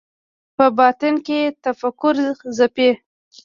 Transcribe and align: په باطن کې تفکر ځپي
په 0.57 0.65
باطن 0.77 1.13
کې 1.25 1.39
تفکر 1.63 2.15
ځپي 2.57 2.89